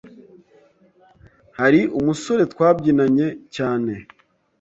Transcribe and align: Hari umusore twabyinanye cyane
Hari 1.59 1.81
umusore 1.99 2.43
twabyinanye 2.53 3.27
cyane 3.55 3.93